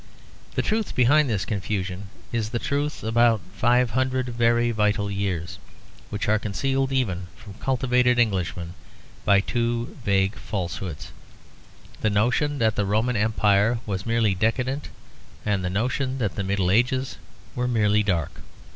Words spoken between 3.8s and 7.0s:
hundred very vital years, which are concealed